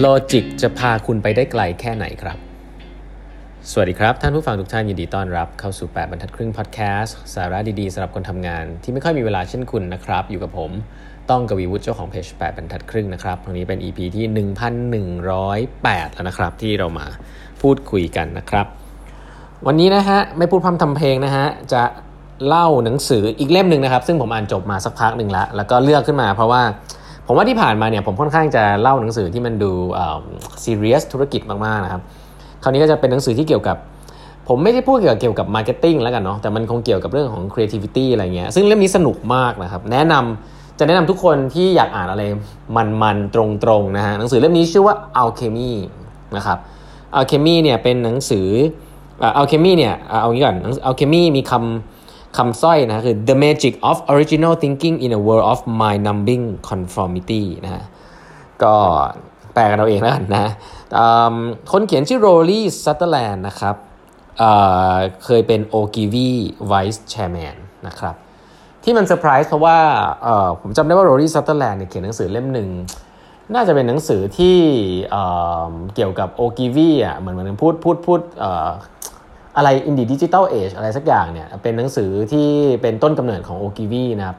[0.00, 2.38] โลจิกจะพาคุณไปได้ไกลแค่ไหนครับ
[3.70, 10.70] สวัสดีครับ ท่านผู้ฟังทุกท่านยินดีต้อนรับเข้าสู่ 8 บรรทัดครึ่งพอดแคสต์สาระดีๆสำหรับคนทำงาน ที่ไม่ค่อยมีเวลาเช่นคุณนะครับ อยู่กับผม
[11.30, 17.06] ต้องกวีวุฒิเจ้าของเพจ8บรรทัดครึ่งนะครับตรงนี้เป็น EP ที่ 1108 แล้วนะครับ ที่เรามา
[17.62, 18.66] พูดคุยกันนะครับ
[19.66, 21.82] วันนี้นะฮะไม่พูดพร่ำทำเพลงนะฮะจะ
[22.46, 26.62] เล่าหนังสืออีกเล่มหนึ่งนะครับ ซึ่งผมอ่านจบมาสักพักหนึ่งแล้วแล้วก็เลือกขึ้นมาเพราะว่า
[27.30, 29.70] ผมว่าที่ผ่านมาเนี่ยผมค่อนข้างจะเล่าหนังสือที่มันดู
[30.64, 32.02] ซีเรียสธุรกิจมากๆนะครับ
[32.62, 33.76] คราวนี้ก็จะเป็นหนังสือที่เกี่ยวกับ
[34.48, 42.22] ผมไม่ได้พูดเกี่ยวกับเกี่ยวกับ marketing แล้วกันเนาะแต่มันคงเกี่ยวกับเรื่องของ creativity อะไรเงี้ยซึ่งเล่มนี้สนุกมากนะครับ แนะนำจะแนะนำทุกคนที่อยากอ่านอะไร
[43.02, 43.36] มันๆต
[43.68, 45.72] รงๆนะฮะหนังสือเล่มนี้ชื่อว่า Alchemy
[46.36, 46.58] นะครับ
[47.18, 48.48] Alchemy เนี่ยเป็นหนังสือ
[49.38, 50.56] Alchemy เนี่ยเอางี้ก่อน
[50.88, 51.97] Alchemy มีคำ
[52.36, 57.84] คำสร้อยนะคือ the magic of original thinking in a world of mind numbing conformity นะ
[58.62, 58.74] ก็
[59.54, 60.52] แปลกันเอาเองแล้วกันนะ
[61.72, 63.76] คนเขียนชื่อโรลี่ซัตเตอร์แลนด์นะครับ
[64.38, 66.30] เเคยเป็น o g i v y
[66.70, 67.56] Vice Chairman
[67.86, 68.14] นะครับ
[68.84, 69.78] ที่มันเซอร์ไพรส์เพราะว่า
[70.60, 72.68] ผมจำได้ว่า Rory Sutherland เขียนหนังสือเล่มหนึ่ง
[73.54, 74.56] น่าจะเป็นหนังสือที่
[75.94, 78.20] เกี่ยวกับโอกิวีอะเหมือนเหมือนพูดพูดพูด
[79.58, 82.48] อะไร in the digital age อะไรสักอย่างเนี่ยเป็นหนังสือที่
[82.82, 84.38] เป็นต้นกำเนิดของโอกิวีนะครับ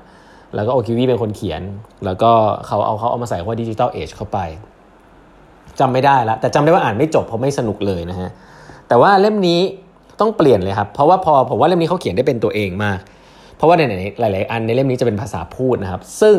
[0.55, 1.61] แล้วก็โอกิวีเป็นคนเขียน
[2.05, 2.31] แล้วก็
[2.67, 4.39] เขาเอาเขาเอามาใส่ว่า digital age เข้าไป
[5.79, 8.29] จำไม่ได้แล้วแต่จำได้ว่าอ่านไม่จบเพราะไม่สนุกเลยนะฮะ
[8.87, 9.59] แต่ว่าเล่มนี้
[10.19, 12.99] ต้องเปลี่ยนเลยครับ เพราะว่าพอผมว่าเล่มนี้เขาเขียนได้เป็นตัวเองมาก
[13.55, 13.81] เพราะว่าใน
[14.19, 16.37] หลาย ๆ อันในเล่มนี้จะเป็นภาษาพูดนะครับ ซึ่ง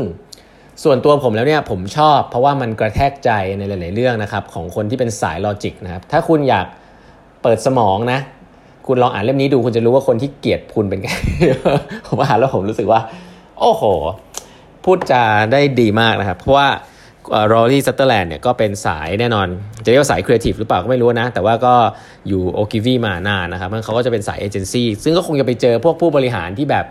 [0.84, 6.67] ส่วนตัวผมแล้วเนี่ยผมชอบ เพราะว่ามันกระแทกใจในหลาย ๆ เรื่องนะครับของคนที่เป็นสาย logic นะครับ ถ้าคุณอยาก
[7.42, 8.20] เปิดสมองนะ
[8.86, 11.09] คุณลองอ่านเล่มนี้ดูคุณจะรู้ว่าคนที่เกลียดคุณเป็นไง
[12.06, 13.00] ผมอ่านแล้วผมรู้สึกว่า
[13.61, 13.83] โอ้โห
[14.84, 16.69] พูดจาได้ดีมากนะครับ เพราะว่า
[17.53, 19.47] Rory Sutherland เนี่ยก็เป็นสายแน่นอน
[19.84, 21.75] จะเรียกว่าสายครีเอทีฟหรือเปล่าก็ไม่รู้นะ แต่ว่าก็
[22.28, 26.84] อยู่โอกิวีมานานนะครับมันเขาก็จะเป็นสายเอเจนซี่ซึ่งก็คงจะไปเจอพวกผู้บริหารที่แบบ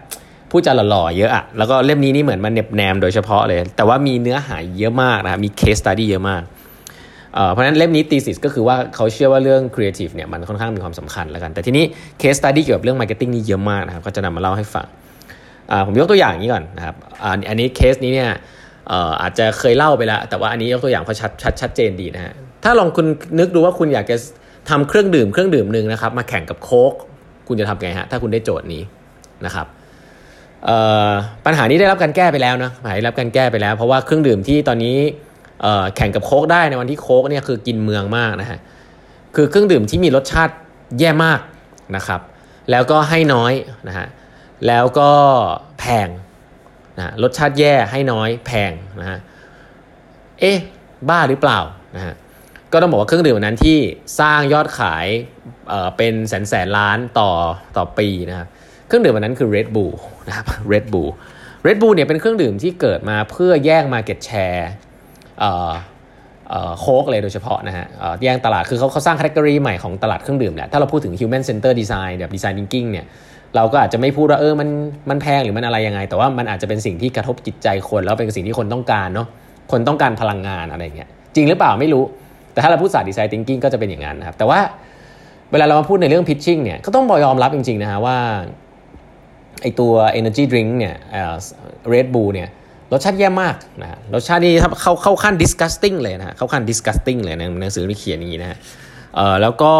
[0.51, 6.41] พูดจาหล่อๆเยอะอะแล้วก็เล่มนี้นี่เหมือนมันเน็บแนมโดยเฉพาะเลย แต่ว่ามีเนื้อหาเยอะมากนะครับมี case study เยอะมาก
[7.51, 11.85] เพราะฉะนั้นเล่มนี้ thesis ก็คือว่าเขาเชื่อว่าเรื่องครีเอทีฟเนี่ยมันค่อนข้างมีความสำคัญแล้วกัน แต่ทีนี้
[12.19, 14.87] case study เกี่ยวกับเรื่อง marketing นี่เยอะมากนะครับก็จะนำมาเล่าให้ฟัง
[15.87, 16.95] ผมยกตัวอย่างนี้ก่อนนะครับ
[17.49, 18.29] อันนี้เคสนี้เนี่ย
[19.21, 23.05] อาจจะเคยเล่าไปแล้วแต่ว่าอันนี้ยกตัวอย่างเพราะชัดชัดชัดเจนดีนะฮะถ้าลองคุณ
[23.39, 24.17] นึกดูว่าคุณอยากจะ
[24.69, 26.93] ทำเครื่องดื่มเครื่องดื่มหนึ่งนะครับมาแข่งกับโค้ก
[27.47, 28.81] คุณจะทำไงฮะถ้าคุณได้โจทย์นี้
[29.45, 29.67] นะครับ
[31.45, 34.97] ปัญหานี้ได้รับการแก้ไปแล้วนะได้รับการแก้ไปแล้ว เพราะว่าเครื่องดื่มที่ตอนนี้
[35.95, 38.59] แข่งกับโค้กได้ในวันที่โค้กเนี่ยคือกินเมืองมากนะฮะ
[39.35, 40.53] คือเครื่องดื่มที่มีรสชาติ
[40.99, 41.39] แย่มาก
[41.95, 42.21] นะครับ
[42.71, 43.53] แล้วก็ให้น้อย
[43.87, 44.07] นะฮะ
[44.67, 45.11] แล้วก็
[45.79, 46.09] แพง
[46.97, 48.71] นะรสชาติแย่ให้น้อยแพง
[49.01, 49.19] นะฮะ
[50.39, 50.57] เอ๊ะ
[51.09, 51.59] บ้าหรือเปล่า
[51.95, 52.13] นะฮะ
[52.71, 53.79] ก็ต้องบอกว่าเครื่องดื่มนั้นที่
[54.19, 55.07] สร้างยอดขาย
[55.69, 57.31] เเป็นแสนแสนล้านต่อ
[57.77, 58.47] ต่อปีนะครับ
[58.87, 59.93] เครื่องดื่มอันนั้นคือ Red Bull
[60.27, 61.09] นะครับ Red Bull
[61.67, 64.63] Red Bull เนี่ยเป็นเครื่องดื่มที่เกิดมาเพื่อแย่ง Market Share
[66.79, 67.85] โค้กเลยโดยเฉพาะนะฮะ
[68.21, 73.05] แย่งตลาดคือเขาเขาสร้างคัตเกอรี่ใหม่ของตลาดเครื่องดื่มแหละถ้าเราพูดถึง human center design แบบ design thinking เนี่ย
[73.55, 74.69] เราก็อาจจะไม่พูดว่าเออมัน
[75.09, 79.27] มันแพงหรือมันอะไรยังไง แต่ว่ามันอาจจะเป็นสิ่งที่กระทบจิตใจคน แล้วเป็นสิ่งที่คนต้องการเนาะ
[79.71, 82.03] คนต้องการพลังงานอะไรเงี้ยจริงหรือเปล่าไม่รู้
[82.53, 84.59] แต่ถ้าเราพูดศาสตร์ design thinking ก็จะเป็นอย่างนั้นนะครับแต่ว่า
[85.51, 88.17] เวลาเรามาพูดในเรื่อง pitching เนี่ยก็ต้องบอยอมรับจริงๆนะฮะว่า
[89.61, 90.95] ไอตัว energy drink เนี่ย
[91.93, 92.49] Red Bull เนี่ย
[92.91, 98.57] รสชาติแย่มากนะรสชาตินี่เข้าเข้าขั้น disgusting เลยนะเข้าขั้น disgusting เลยในหนังสือที่เขียนอย่างนี้นะฮะ
[99.41, 99.73] แล้วก็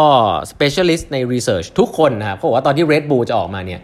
[0.52, 3.80] specialist ใน research ทุกคนนะครับเพราะว่าตอนที่ Red Bull จะออกมาเนี่ย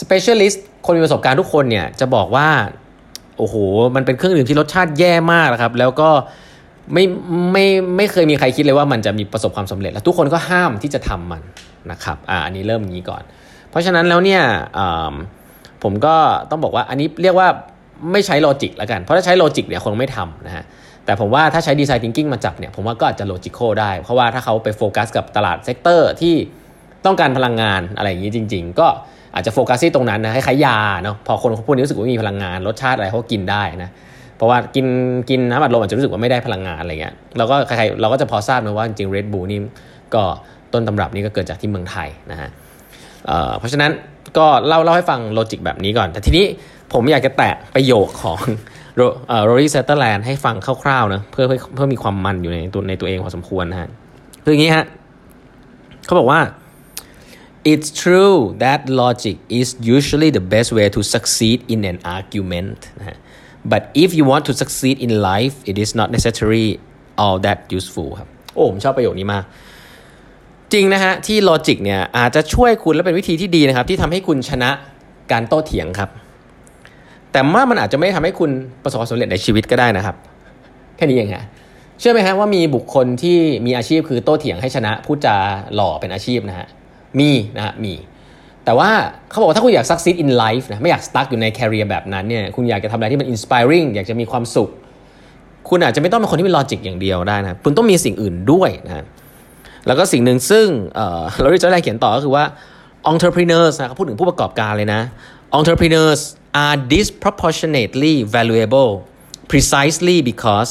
[0.00, 2.48] specialist คนมีประสบการณ์ทุกคนเนี่ยจะบอกว่า
[3.38, 3.54] โอ้โห
[3.96, 6.10] มันเป็นเครื่องดื่มที่รสชาติแย่มากนะครับ แล้วก็
[6.92, 7.04] ไม่
[7.52, 11.42] ไม่ไม่เคยมีใครคิดเลยว่ามันจะมีประสบความสำเร็จ แล้วทุกคนก็ห้ามที่จะทำมัน
[11.90, 13.22] นะครับอ่าอันนี้เริ่มอย่างนี้ก่อน
[13.70, 14.42] เพราะฉะนั้นแล้วเนี่ย
[15.82, 16.16] ผมก็
[16.50, 17.48] ต้องบอกว่าอันนี้เรียกว่า
[18.12, 20.64] ไม่ใช้ logic แล้วกัน เพราะถ้าใช้ logic เนี่ยคงไม่ทำนะฮะ
[21.04, 26.34] แต่ผมว่าถ้าใช้ design thinking มาจับเนี่ยผมว่าก็อาจจะ logical ได้ เพราะว่าถ้าเขาไปโฟกัสกับตลาด sector ที่
[27.06, 28.88] ต้องการพลังงานอะไรอย่างนี้จริง ๆ ก็
[29.34, 33.90] อาจจะโฟกัสที่ตรงนั้นนะคล้ายๆยาเนาะพอคนเขาพูดนี้รู้สึกว่ามีพลังงานรสชาติอะไรเขากินได้นะ
[34.36, 34.86] เพราะว่ากิน
[35.30, 39.60] กินน้ำอัดลมอาจจะรู้สึกว่าไม่ได้พลังงานอะไรเงี้ยเราก็ใครๆเราก็จะพอทราบนะว่าจริงๆ Red Bull นี่
[40.14, 40.22] ก็
[40.72, 42.48] ต้นตำรับนี่ก็เกิดจากที่เมืองไทยนะฮะ
[43.58, 43.90] เพราะฉะนั้น
[44.38, 46.44] ก็เล่าเล่าให้ฟัง logic แบบนี้ก่อน แต่ทีนี้
[46.92, 48.40] ผมอยากจะแตะประโยคของ
[49.44, 53.88] Rory Sutherland ให้ฟังคร่าวๆนะเพื่อเพื่อมีความมันอยู่ในตัวในตัวเองพอสมควรนะฮะ
[54.44, 54.84] คืออย่างนี้ฮะ
[56.04, 56.40] เขาบอกว่า
[57.72, 63.16] it's true that logic is usually the best way to succeed in an argument นะฮะ
[63.72, 66.66] but if you want to succeed in life it is not necessary
[67.22, 69.44] all that useful ครับโอ้ผมชอบประโยคนี้มาก
[70.72, 74.70] จริงนะฮะที่ลอจิกเนี่ยอาจจะช่วยคุณและเป็นวิธีที่ดีนะครับ ที่ทำให้คุณชนะ
[75.32, 76.10] การโต้เถียงครับ
[77.32, 78.50] แต่ว่ามันอาจจะไม่ทำให้คุณ
[78.82, 80.16] ประสบความสำเร็จในชีวิตก็ได้นะครับ
[80.96, 81.44] แค่นี้เองฮะ
[82.00, 85.36] เชื่อไหมฮะว่ามีบุคคลที่มีอาชีพคือโต้เถียงให้ชนะพูดจา
[85.74, 86.66] หล่อเป็นอาชีพนะฮะ
[87.18, 87.94] มีนะฮะมี
[88.64, 88.90] แต่ว่า
[89.30, 94.70] เขาบอกว่าถ้าคุณอยาก succeed in life นะไม่อยาก stuck อยู่ใน career แบบนั้นเนี่ยคุณอยากจะทำอะไรที่มัน inspiring อยากจะมีความสุข
[95.68, 99.04] คุณอาจจะไม่ต้องเป็นคนที่มี logic อย่างเดียวได้นะคุณต้องมีสิ่งอื่นด้วยนะ
[99.86, 100.66] แล้วก็สิ่งหนึ่งซึ่ง
[101.40, 102.44] เราได้จะได้เขียนต่อก็คือว่า
[103.12, 105.00] entrepreneurs นะเขาพูดถึงผู้ประกอบการเลยนะ
[105.58, 106.22] entrepreneurs
[106.64, 108.90] are disproportionately valuable
[109.52, 110.70] precisely because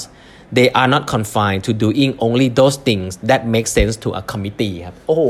[0.58, 4.76] they are not confined to doing only those things that make sense to a committee
[4.86, 5.24] ครับ โอ้โห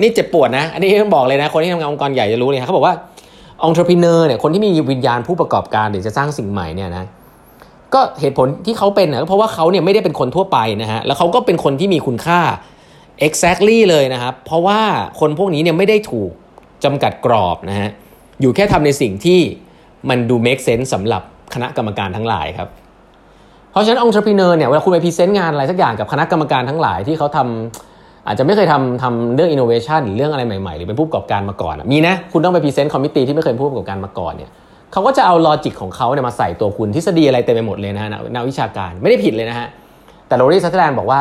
[0.00, 2.94] นี่เจ็บปวดนะ อันนี้ต้องบอกเลยนะ คนที่ทำงานองค์กรใหญ่จะรู้เลยเขาบอกว่า
[3.68, 7.06] entrepreneur เนี่ยคนที่มีวิญญาณผู้ประกอบการหรือจะสร้างสิ่งใหม่เนี่ยนะ
[7.94, 12.40] ก็เหตุผลที่เขาเป็นนะเพราะว่าเขาเนี่ยไม่ได้เป็นคนทั่วไปนะฮะ แล้วเขาก็เป็นคนที่มีคุณค่า
[13.26, 14.80] exactly เลยนะครับ เพราะว่า
[15.20, 16.30] คนพวกนี้เนี่ยไม่ได้ถูก
[16.84, 17.90] จำกัดกรอบนะฮะ
[18.40, 19.40] อยู่แค่ทำในสิ่งที่
[20.08, 21.22] มันดู make sense สำหรับ
[21.54, 22.68] คณะกรรมการทั้งหลายครับ
[23.70, 34.50] เพราะฉะนั้นองค์ประกอบเนี่ยเวลาคุณไป present งานอะไรสักอย่างกับคณะกรรมการทั้งหลายที่เขาทำอาจจะไม่เคยทำทำเรื่องอินโนเวชันหรือเรื่องอะไรใหม่ๆ หรือเป็นผู้ประกอบการมาก่อน มีนะ คุณต้องไป present committee ที่ไม่เคยผู้ประกอบการมาก่อนเนี่ย
[34.92, 39.66] เขาก็จะเอา logic ของเขาเนี่ยมาใส่ตัวคุณทฤษฎีอะไรเต็มไปหมดเลยนะฮะนักวิชาการไม่ได้ผิดเลยนะฮะ
[40.28, 41.20] แต่ Rory Sutherland บอกว่า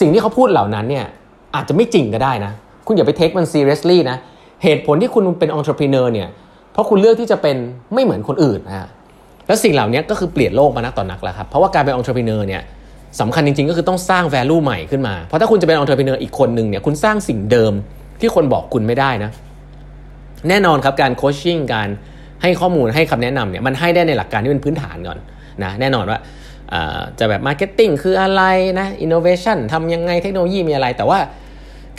[0.00, 1.06] สิ่งที่เขาพูดเหล่านั้นเนี่ย
[1.54, 2.52] อาจจะไม่จริงก็ได้นะ
[2.86, 4.16] คุณอย่าไป take มัน seriously นะ
[4.64, 6.28] เหตุผลที่คุณเป็นองค์ประกอบเนี่ย
[6.72, 7.56] เพราะคุณเลือกที่จะเป็น
[7.94, 8.88] ไม่เหมือนคนอื่นนะฮะ
[9.46, 12.62] แล้วสิ่งเหล่านี้ก็คือเปลี่ยนโลกมานักต่อนักแล้วครับเพราะว่าการเป็นองค์ประกอบเนี่ย
[13.20, 17.72] สำคัญจริงๆก็คือต้องสร้าง value ใหม่ขึ้นมา เพราะถ้าคุณจะเป็นองค์ประกอบอีกคนหนึ่งเนี่ยคุณสร้างสิ่งเดิม
[18.20, 19.30] ที่คนบอกคุณไม่ได้นะ
[20.48, 21.88] แน่นอนครับการ coaching การ
[22.42, 25.18] ให้ข้อมูลให้คำแนะนำเนี่ยมันให้ได้ในหลักการที่เป็นพื้นฐานก่อน
[25.62, 26.18] นะแน่นอนว่า
[27.18, 28.42] จะแบบ marketing คืออะไร
[28.78, 31.18] นะอินโนเวชันทำยังไงเทคโนโลยีมีอะไร แต่ว่า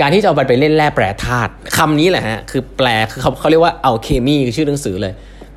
[0.02, 5.14] การที่จะเอาไปเล่นแร่แปรธาตุคำนี้แหละฮะคือแปลคือเขาเขาเรียกว่าเอาเคมีคือชื่อหนังสือเลย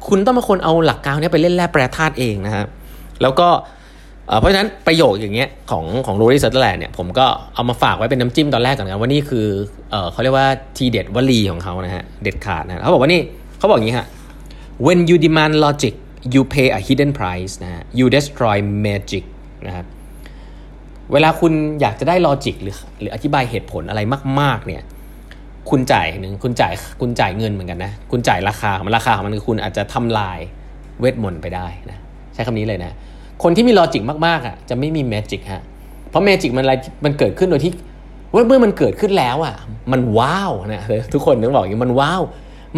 [0.09, 2.67] คุณต้องเป็นคนเอาหลักการนี้ไปเล่นแร่แปรธาตุเองนะครับ
[3.23, 3.49] แล้วก็
[4.39, 9.47] เพราะฉะนั้นประโยคอย่างเงี้ยของของ Rory Sutherland เนี่ยผมก็เอามาฝากไว้เป็นน้ำจิ้มตอนแรกก่อนนะว่านี่คือ
[10.13, 13.21] เขาเรียกว่าทีเด็ดวลีของเขานะฮะเด็ดขาดนะเขาบอกว่านี่
[13.59, 14.07] เขาบอกอย่างนี้ฮะ
[14.87, 15.95] when you demand logic
[16.35, 18.57] you pay a hidden price นะฮะ you destroy
[18.87, 19.25] magic
[19.67, 19.87] นะครับ
[21.13, 24.01] เวลาคุณอยากจะได้ลอจิกหรือหรืออธิบายเหตุผลอะไร
[24.41, 24.83] มาก ๆ เนี่ย
[25.71, 30.39] คุณจ่ายหนึ่งคุณจ่ายคุณจ่ายเงินเหมือนกันนะ คุณจ่ายราคามันราคาของมันคือคุณอาจจะทำลาย
[31.01, 31.99] เวทมนต์ไปได้นะ
[32.35, 32.93] ใช้คำนี้เลยนะ
[33.43, 35.63] คนที่มี logic มากๆอะจะไม่มี magic ฮะ
[36.11, 36.75] เพราะ magic มันอะไร
[37.05, 37.73] มันเกิดขึ้นโดยที่
[38.35, 39.55] ว่าเมื่อมันเกิดขึ้นแล้วอะ
[39.93, 42.23] มัน wow นะทุกคนต้องบอกอย่างมัน wow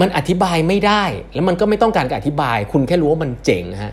[0.00, 1.02] มันอธิบายไม่ได้
[1.34, 3.93] แล้วมันก็ไม่ต้องการการอธิบาย คุณแค่รู้ว่ามันเจ๋งฮะ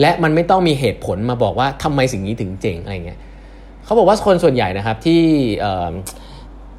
[0.00, 3.18] และมันไม่ต้องมีเหตุผลมาบอกว่าทำไมสิ่งนี้ถึงเจ๋งอะไรเงี้ย
[3.86, 5.20] เขาบอกว่าคนส่วนใหญ่นะครับที่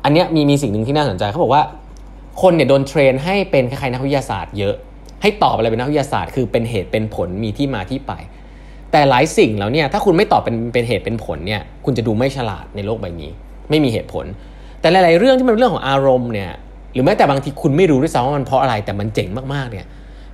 [0.03, 1.63] อันนี้มีมีสิ่งหนึ่งที่น่าสนใจเขาบอกว่า
[2.41, 4.75] คนเนี่ยโดน train ให้เป็นคล้ายๆนักวิทยาศาสตร์เยอะ
[5.21, 8.13] ให้ตอบอะไรเป็นนักวิทยาศาสตร์ คือเป็นเหตุเป็นผลมีที่มาที่ไป
[8.91, 13.31] แต่หลายสิ่งแล้วเนี่ยถ้าคุณไม่ตอบเป็นเป็นเหตุเป็นผลเนี่ยคุณจะดูไม่ฉลาดในโลกใบนี้
[13.69, 14.25] ไม่มีเหตุผล
[14.81, 16.51] แต่หลาย ๆ เรื่องที่มันเป็นเรื่องของอารมณ์เนี่ย
[16.93, 19.85] หรือแม้แต่บางทีคุณไม่รู้ด้วยซ้ำว่ามันเพราะอะไรแต่มันเจ๋งมากๆเนี่ย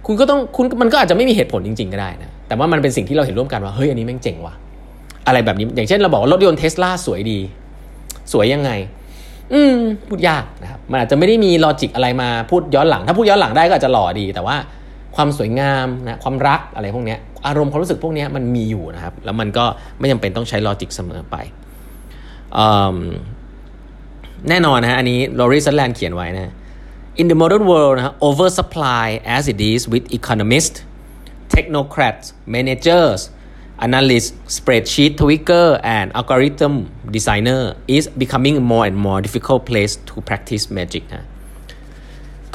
[0.05, 4.53] คุณก็ต้องคุณมันก็อาจจะไม่มีเหตุผลจริง ๆ ก็ได้นะแต่ว่ามันเป็นสิ่งที่เราเห็นร่วมกันว่าเฮ้ยอันนี้แม่งเจ๋งว่ะ
[5.27, 7.39] อะไรแบบนี้ อย่างเช่นเราบอกว่ารถยนต์เทสลาสวยดี
[8.32, 8.72] สวยยังไง
[9.53, 9.75] อืม
[10.10, 14.56] พูดยากนะครับ มันอาจจะไม่ได้มี logic อะไรมาพูดย้อนหลัง ถ้าพูดย้อนหลังได้ก็อาจจะหล่อดี แต่ว่า
[15.15, 17.15] ความสวยงามนะความรักอะไรพวกนี้
[17.48, 19.65] อารมณ์ความรู้สึกพวกนี้มันมีอยู่นะครับ แล้วมันก็
[20.00, 21.36] ไม่จำเป็นต้องใช้ logic เสมอไป
[24.50, 26.53] แน่นอนนะฮะอันนี้ Rory Sutherland เขียนไว้นะ
[27.22, 29.07] in the modern world นะ oversupplied
[29.38, 30.80] as it is with economists
[31.53, 32.25] technocrats
[32.56, 33.22] managers
[33.79, 40.22] analysts, spreadsheet tweakers, and algorithm designers is becoming a more and more difficult place to
[40.27, 41.25] practice magic นะ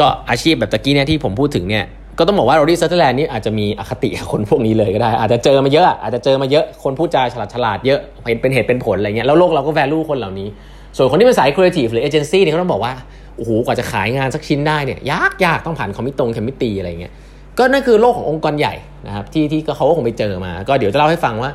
[0.00, 1.84] ก็อาชีพแบบตะกี้เนี่ยที่ผมพูดถึงเนี่ย
[2.18, 10.48] ก็ต้องบอกว่า Rory Sutherland นี่อาจจะมีอคติคนพวกนี้เลยก็ได้ อาจจะเจอมาเยอะ อาจจะเจอมาเยอะคนพูดจาฉลาดฉลาดเยอะเห็นเป็นเหตุเป็นผลอะไรเงี้ยแล้วโลกเราก็ value คนเหล่านี้
[10.96, 12.92] ส่วนคนที่เป็นสายครีเอทีฟหรือเอเจนซี่เนี่ยเขาต้องบอกว่า
[13.36, 17.12] โอ้โหกว่าจะขายงานสักชิ้นได้เนี่ยยากยากต้องผ่านคอมมิตตง committee อะไรเงี้ย
[17.58, 18.74] ก็นั่นคือโลกขององค์กรใหญ่
[19.06, 21.50] นะครับที่ที่เขาคงไปเจอมา ก็เดี๋ยวจะเล่าให้ฟังว่า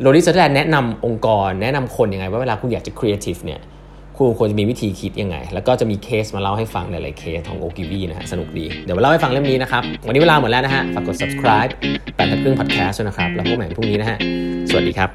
[0.00, 3.60] Rory Sutherland แนะนำองค์กร แนะนำคนยังไง ว่าเวลาคุณอยากจะครีเอทีฟเนี่ย
[4.16, 11.70] คุณควรจะมีวิธีคิดยังไง แล้วก็จะมีเคสมาเล่าให้ฟังหลายๆเคสของโอกิวีนะฮะสนุกดี เดี๋ยวมาเล่าให้ฟังเรื่องนี้นะครับ วันนี้เวลาหมดแล้วนะฮะฝากกด subscribe
[12.14, 14.18] แปดทับครึ่ง podcast นะครับ แล้วพบกันใหม่พรุ่งนี้นะฮะ
[14.70, 15.10] สวัสดีครับ